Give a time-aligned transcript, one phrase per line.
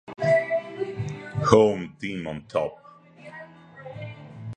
[1.51, 2.73] Home team on top.